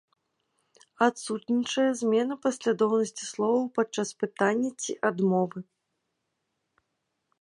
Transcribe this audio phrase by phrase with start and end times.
[1.07, 5.59] Адсутнічае змена паслядоўнасці словаў падчас пытання ці адмовы.